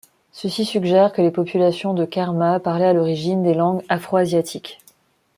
[0.31, 4.79] Ceci suggère que les populations de Kerma parlaient à l'origine des langues afro-asiatiques.